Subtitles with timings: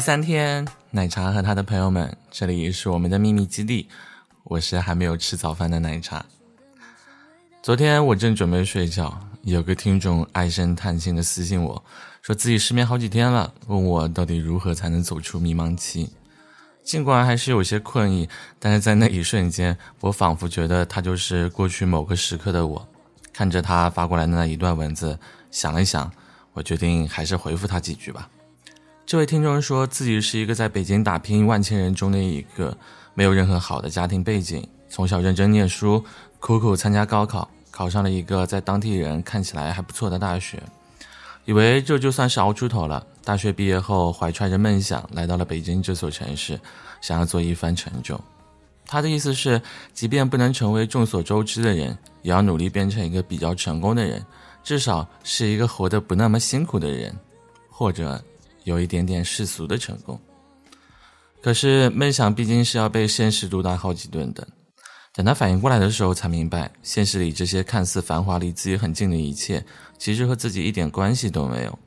[0.00, 3.86] 第三天，奶茶和他的朋友们，这里是我们的秘密基地。
[4.44, 6.24] 我是还没有吃早饭的奶茶。
[7.62, 11.84] 昨天我正准备睡觉，有个听众唉声叹气的私信我，
[12.22, 16.10] 说自己失眠好几天了，问我到底如何才能走出迷茫期。
[16.82, 18.26] 尽管还是有些困意，
[18.58, 22.88] 但是在那一瞬间，我仿佛觉得他就是过去某个时刻的我。
[23.34, 25.18] 看着他发过来的那一段文字，
[25.50, 26.10] 想了想，
[26.54, 28.30] 我决定还是回复他几句吧。
[29.10, 32.72] 这位听众说自己是一个在北京打拼万千人中的一个，
[33.12, 36.04] 没有任何好的家庭背景，从小认真念书，
[36.38, 40.62] 苦苦参加高考，考上了一个在当地人看起来还不错的大学，
[41.44, 43.04] 以为这就算是熬出头了。
[43.24, 46.60] 大学毕业后，怀揣着梦想来到了北京这座城市，
[47.00, 48.20] 想要做一番成就。
[48.86, 49.60] 他的意思是，
[49.92, 54.24] 即便不能成为众所周知的人，也要努力变成一个比较成功的人，
[54.62, 57.12] 至少是一个活得不那么辛苦的人，
[57.68, 58.22] 或者。
[58.64, 60.20] 有一点点世俗的成功，
[61.42, 64.46] 可是梦想毕竟是要被现实毒打好几顿的。
[65.12, 69.64] 等他反应过来的时候，才明白现实里这些看似繁华、离自己很近的一切，
[69.98, 71.78] 其实和自己一点关系都没有。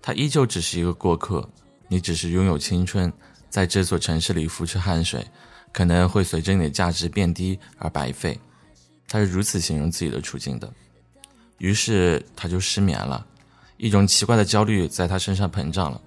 [0.00, 1.46] 他依旧只是一个过客，
[1.88, 3.12] 你只是拥有青春，
[3.50, 5.26] 在这座城市里付出汗水，
[5.72, 8.38] 可能会随着你的价值变低而白费。
[9.08, 10.72] 他是如此形容自己的处境的，
[11.58, 13.26] 于是他就失眠了。
[13.78, 16.00] 一种奇怪的焦虑在他身上膨胀了。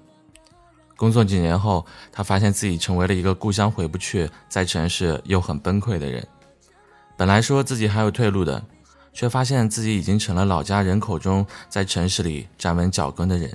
[0.96, 6.26] 工作几年后，他发现自己成为了一个故乡回不去，在城市又很崩溃的人。
[7.18, 8.64] 本来说自己还有退路的，
[9.12, 13.52] 却发现自己已经成了老家人口中在城市里站稳脚跟的人。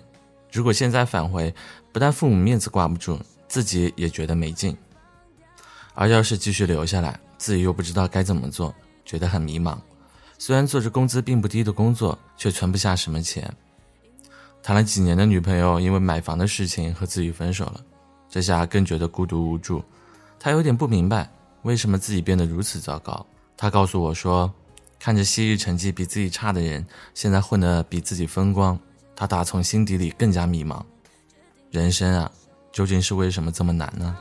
[0.50, 1.54] 如果现在返回，
[1.92, 4.76] 不但父母面子挂不住，自己也觉得没劲。
[5.94, 9.78] 而要是继续留下来，自己又不知道该怎么做，觉得很迷茫。
[10.38, 13.54] 虽然做着工资并不低的工作，却存不下什么钱。
[14.66, 17.80] 谈了几年的女朋友因为买房的事情和自己分手了，
[18.28, 19.80] 这下更觉得孤独无助。
[20.40, 21.30] 他有点不明白
[21.62, 23.24] 为什么自己变得如此糟糕。
[23.56, 24.52] 他告诉我说，
[24.98, 26.84] 看着昔日成绩比自己差的人
[27.14, 28.76] 现在混得比自己风光，
[29.14, 30.82] 他打从心底里更加迷茫。
[31.70, 32.28] 人生啊，
[32.72, 34.16] 究竟是为什么这么难呢？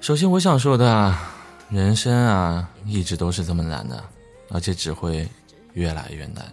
[0.00, 1.12] 首先，我想说的，
[1.68, 4.00] 人生啊，一直都是这么难的。
[4.50, 5.26] 而且只会
[5.72, 6.52] 越来越难。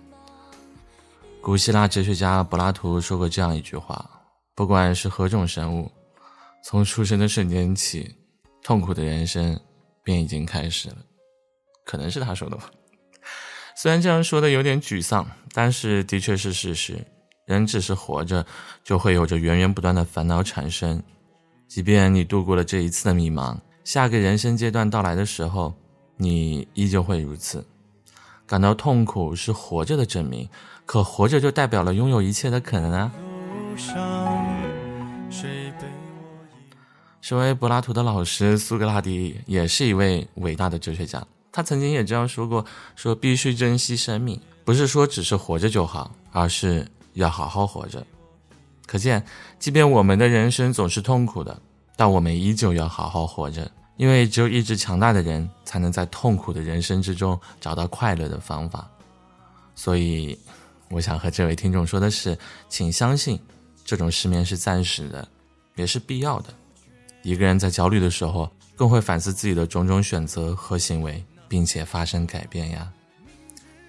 [1.42, 4.10] 古希腊哲学家柏拉图说过这样一句话
[4.56, 5.92] ：“不管是何种生物，
[6.64, 8.16] 从出生的瞬间起，
[8.64, 9.60] 痛苦的人生
[10.04, 10.98] 便已经开始了。”
[11.86, 12.70] 可能是他说的吧。
[13.76, 17.00] 虽然这样说的有点沮丧，但是的确是事实。
[17.46, 18.46] 人只是活着，
[18.84, 21.02] 就会有着源源不断的烦恼产生。
[21.70, 25.74] 即便你度过了这一次的迷茫，下个人生阶段到来的时候，
[26.18, 27.66] 你依旧会如此。
[28.48, 30.50] 感到痛苦是活着的证明，
[30.86, 33.12] 可活着就代表了拥有一切的可能啊！
[37.20, 41.22] 身为柏拉图的老师，苏格拉底也是一位伟大的哲学家。
[41.52, 42.66] 他曾经也这样说过
[42.96, 48.06] ：“说必须珍惜生命，不是说只是活着就好，而是要好好活着。”
[48.88, 49.26] 可见，
[49.60, 51.60] 即便我们的人生总是痛苦的，
[51.98, 53.70] 但我们依旧要好好活着。
[53.98, 58.90] 因为只有意志强大的人，才能在痛苦的人生之中找到快乐的方法。
[59.76, 60.38] 所以，
[60.90, 62.38] 我想和这位听众说的是，
[62.70, 63.40] 请相信，
[63.84, 65.28] 这种失眠是暂时的，
[65.76, 66.54] 也是必要的。
[67.24, 72.92] 一个人在焦虑的时候，更会反思自己的种种选择和行为，并且发生改变呀。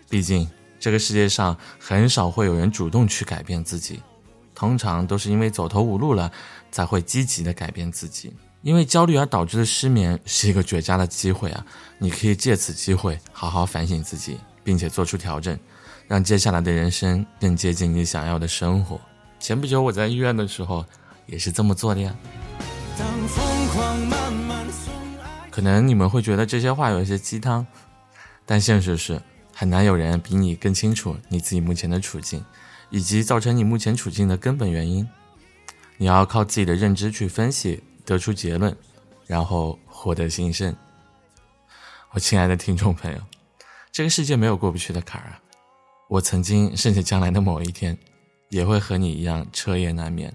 [0.08, 0.48] 毕竟，
[0.80, 4.02] 这个世界上很少会有人主动去改变自己，
[4.54, 6.32] 通常都是因为走投无路了，
[6.72, 8.32] 才会积极的改变自己。
[8.62, 11.64] 因为焦虑而导致的失眠是一个绝佳的机会啊！
[11.98, 15.56] 你可以借此机会好好反省自己，并且做出调整，
[16.08, 19.00] 让接下来的人生更接近你想要的生活。
[19.38, 20.84] 前不久我在医院的时候
[21.26, 22.14] 也是这么做的呀。
[25.50, 27.64] 可能你们会觉得这些话有一些鸡汤，
[28.44, 29.22] 但现实是
[29.54, 32.44] 很难有人比你更清楚你自己目前的处境，
[32.90, 35.08] 以及造成你目前处境的根本原因。
[35.96, 37.82] 你要靠自己的认知去分析。
[38.08, 38.74] 得出结论，
[39.26, 40.74] 然后获得新生。
[42.12, 43.18] 我亲爱的听众朋友，
[43.92, 45.38] 这个世界没有过不去的坎儿啊！
[46.08, 47.98] 我曾经甚至将来的某一天，
[48.48, 50.34] 也会和你一样彻夜难眠，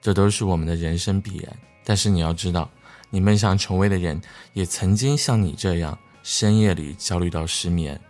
[0.00, 1.52] 这都是我们的人生必然。
[1.84, 2.70] 但是你要知道，
[3.10, 4.20] 你梦想成为的人，
[4.52, 8.00] 也曾经像你这样，深夜里焦虑到失眠，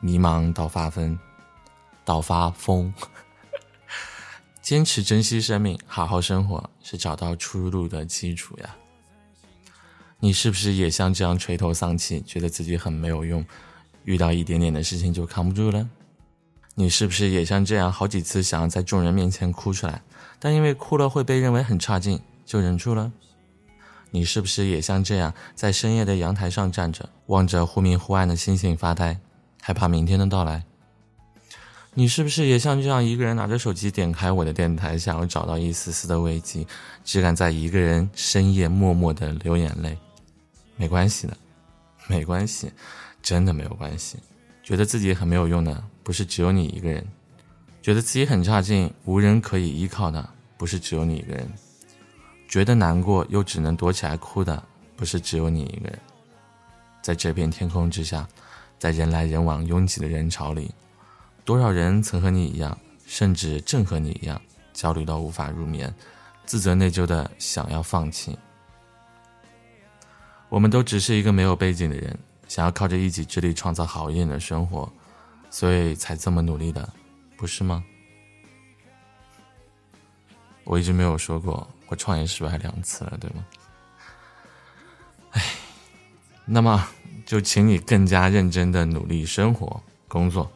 [0.00, 1.18] 迷茫到发疯，
[2.06, 2.90] 到发疯。
[4.62, 8.76] 坚持珍惜生命，好好生活，是找到出路的基础呀。
[10.18, 13.44] 你是不是也像这样垂头丧气，觉得自己很没有用，
[14.04, 15.88] 遇到一点点的事情就扛不住了？
[16.74, 20.02] 你是不是也像这样好几次想要在众人面前哭出来，
[20.38, 23.10] 但因为哭了会被认为很差劲，就忍住了？
[24.10, 29.18] 你是不是也像这样在深夜的阳台上站着，望着忽明忽暗的星星发呆，
[29.60, 30.64] 害怕明天的到来？
[31.92, 36.64] 你是不是也像这样一个人拿着手机点开我的电台，想要找到一丝丝的慰藉，
[37.04, 39.98] 只敢在一个人深夜默默的流眼泪？
[40.76, 41.36] 没关系的，
[42.06, 42.70] 没关系，
[43.20, 44.16] 真的没有关系。
[44.62, 47.02] 觉得自己很没有用的，不是只有你一个人；
[47.82, 51.44] 觉得自己很差劲，无人可以依靠的，不是只有你一个人；
[52.48, 54.62] 觉得难过又只能躲起来哭的，
[54.96, 55.98] 不是只有你一个人。
[57.02, 58.28] 在这片天空之下，
[58.78, 60.70] 在人来人往拥挤的人潮里。
[61.44, 64.40] 多少人曾和你一样，甚至正和你一样，
[64.72, 65.92] 焦虑到无法入眠，
[66.46, 68.38] 自责内疚的想要放弃。
[70.48, 74.90] 我们都只是一个没有背景的人，想要靠着一己之力创造好一点的生活，
[75.50, 76.92] 所以才这么努力的，
[77.36, 77.84] 不是吗？
[80.64, 83.44] 我一直没有说过我创业失败两次了，对吗？
[85.32, 85.42] 哎，
[86.44, 86.86] 那么
[87.24, 90.48] 就请你更加认真的努力生活、工作。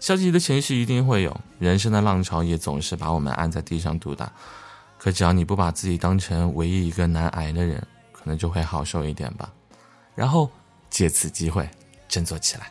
[0.00, 4.32] 消极的情绪一定会有，人生的浪潮也总是把我们按在地上毒打。
[4.96, 9.52] 可只要你不把自己当成唯一一个难挨的人，可能就会好受一点吧。
[10.14, 10.50] 然后
[10.90, 11.68] 借此机会
[12.08, 12.70] 振作起来。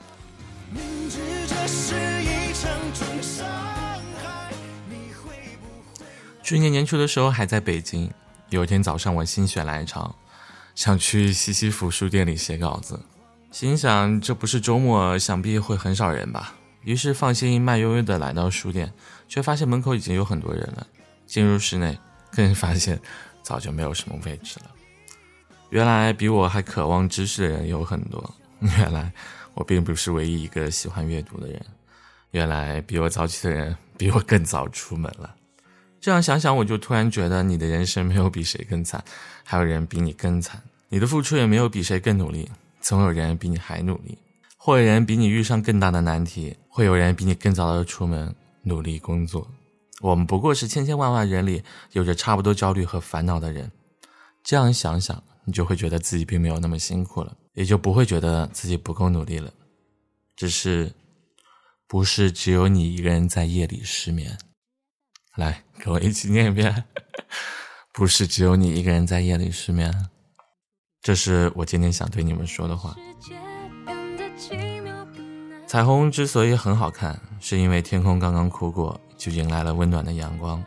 [6.44, 8.12] 去年年初的时候还在北京，
[8.50, 10.15] 有一天早上我心血来潮，
[10.75, 13.00] 想去西西弗书店里写稿子，
[13.51, 16.56] 心想这不是周末，想必会很少人吧。
[16.88, 18.94] 于是放心慢悠悠地来到书店，
[19.28, 20.88] 却发现门口已经有很多人了。
[21.25, 22.00] 进入室内，
[22.31, 22.98] 更发现
[23.44, 24.72] 早就没有什么位置了。
[25.69, 28.34] 原来比我还渴望知识的人有很多。
[28.62, 29.12] 原来
[29.54, 31.62] 我并不是唯一一个喜欢阅读的人。
[32.31, 35.36] 原来比我早起的人比我更早出门了。
[36.00, 39.04] 这样想想，我就突然觉得你的人生没有比谁更惨，
[39.44, 40.63] 还有人比你更惨。
[40.88, 42.50] 你的付出也没有比谁更努力，
[42.80, 44.18] 总有人比你还努力。
[44.67, 49.47] 会有人比你遇上更大的难题，会有人比你更早的出门努力工作。
[50.01, 53.71] 我们不过是千千万万人里有着差不多焦虑和烦恼的人。
[54.43, 59.49] 这样想想，你就会觉得自己并没有那么辛苦了，也就不会觉得自己不够努力了。
[60.35, 60.91] 只是，
[61.87, 64.37] 不是只有你一个人在夜里失眠。
[65.37, 66.83] 来，跟我一起念一遍：
[67.95, 70.09] 不是只有你一个人在夜里失眠。
[71.01, 72.93] 这是我今天想对你们说的话。
[75.66, 80.63] 彩虹之所以很好看，是因为天空刚刚哭过，就迎来了温暖的阳光，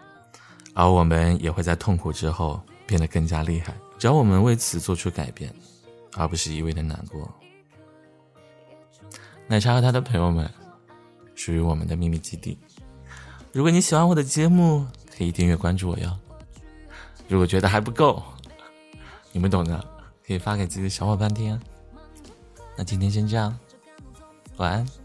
[0.74, 3.74] 而我们也会在痛苦之后变得更加厉害。
[3.98, 5.54] 只要我们为此做出改变，
[6.16, 7.32] 而不是一味的难过。
[9.46, 10.50] 奶茶和他的朋友们，
[11.34, 12.58] 属于我们的秘密基地。
[13.52, 14.86] 如果你喜欢我的节目，
[15.16, 16.16] 可以订阅关注我哟。
[17.26, 18.22] 如果觉得还不够，
[19.32, 19.84] 你们懂的，
[20.26, 21.58] 可以发给自己的小伙伴听。
[22.80, 23.54] 那今天先这样。
[24.56, 25.00] 晚安。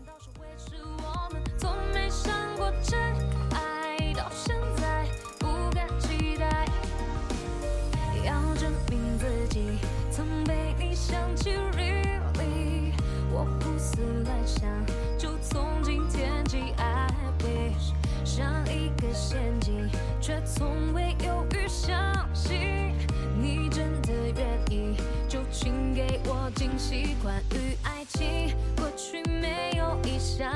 [26.52, 30.47] 惊喜关于爱情过去没有异想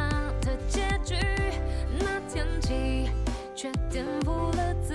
[0.42, 1.16] 的结局
[2.00, 3.10] 那天起
[3.56, 4.94] 却颠覆了自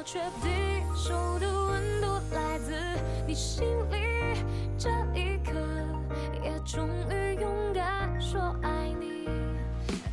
[0.00, 2.74] 到确定手的温度来自
[3.26, 4.42] 你心里，
[4.78, 5.52] 这一刻
[6.42, 9.28] 也终于勇敢说爱你。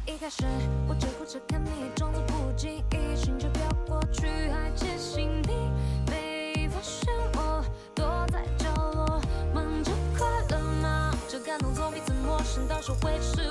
[0.06, 0.44] 一开始
[0.88, 5.72] 我只顾着看你，装作不经意，心就飘过去，还窃喜你
[6.10, 7.64] 没发现我
[7.96, 9.22] 躲在角落
[9.54, 11.14] 忙着快乐吗？
[11.30, 12.68] 这感动从彼此陌生。
[12.68, 13.42] 到手会是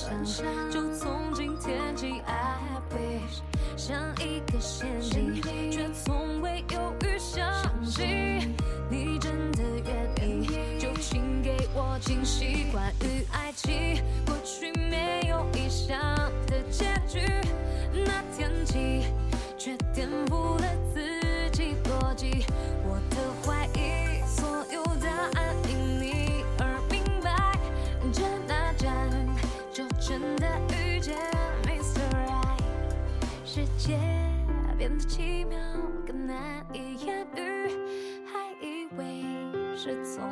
[0.00, 1.50] ，really，我胡思乱想，就从今。
[1.60, 2.56] 天起，I
[2.90, 3.42] wish
[3.76, 7.44] 像一个陷阱，却从未犹豫相
[7.84, 8.56] 信
[8.88, 12.66] 你真的愿意，就请给我惊喜。
[12.72, 15.98] 关于爱情，过去没有理想
[16.46, 17.20] 的结局，
[17.92, 19.04] 那天起
[19.58, 22.46] 却颠覆了自己逻辑，
[34.90, 35.56] 变得奇妙，
[36.04, 37.68] 更难以言喻，
[38.26, 39.24] 还以为
[39.76, 40.29] 是从。